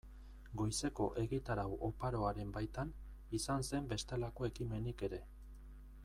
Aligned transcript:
Goizeko 0.59 1.05
egitarau 1.23 1.67
oparoaren 1.89 2.55
baitan, 2.57 2.93
izan 3.39 3.67
zen 3.69 3.89
bestelako 3.95 4.49
ekimenik 4.53 5.05
ere. 5.09 5.21